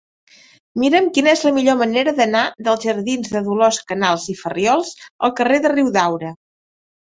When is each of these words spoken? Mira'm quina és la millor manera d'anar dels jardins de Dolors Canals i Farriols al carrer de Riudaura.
Mira'm 0.83 1.09
quina 1.17 1.29
és 1.33 1.43
la 1.47 1.51
millor 1.57 1.77
manera 1.81 2.13
d'anar 2.21 2.41
dels 2.69 2.87
jardins 2.87 3.31
de 3.35 3.43
Dolors 3.49 3.79
Canals 3.93 4.27
i 4.35 4.37
Farriols 4.43 4.97
al 5.31 5.37
carrer 5.43 5.63
de 5.69 5.75
Riudaura. 5.79 6.35